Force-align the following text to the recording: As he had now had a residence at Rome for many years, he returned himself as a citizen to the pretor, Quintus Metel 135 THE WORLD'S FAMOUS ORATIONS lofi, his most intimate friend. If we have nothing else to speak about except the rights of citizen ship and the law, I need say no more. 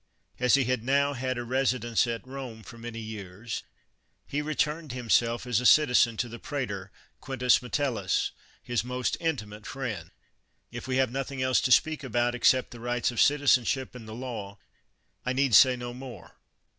As 0.39 0.55
he 0.55 0.63
had 0.63 0.83
now 0.83 1.13
had 1.13 1.37
a 1.37 1.43
residence 1.43 2.07
at 2.07 2.25
Rome 2.25 2.63
for 2.63 2.75
many 2.79 2.97
years, 2.99 3.61
he 4.25 4.41
returned 4.41 4.93
himself 4.93 5.45
as 5.45 5.59
a 5.61 5.65
citizen 5.67 6.17
to 6.17 6.27
the 6.27 6.39
pretor, 6.39 6.91
Quintus 7.19 7.59
Metel 7.59 7.93
135 7.93 7.93
THE 7.93 7.93
WORLD'S 7.93 8.29
FAMOUS 8.31 8.31
ORATIONS 8.31 8.31
lofi, 8.31 8.67
his 8.67 8.83
most 8.83 9.17
intimate 9.19 9.65
friend. 9.67 10.11
If 10.71 10.87
we 10.87 10.97
have 10.97 11.11
nothing 11.11 11.43
else 11.43 11.61
to 11.61 11.71
speak 11.71 12.03
about 12.03 12.33
except 12.33 12.71
the 12.71 12.79
rights 12.79 13.11
of 13.11 13.21
citizen 13.21 13.63
ship 13.63 13.93
and 13.93 14.07
the 14.07 14.15
law, 14.15 14.57
I 15.23 15.33
need 15.33 15.53
say 15.53 15.75
no 15.75 15.93
more. 15.93 16.35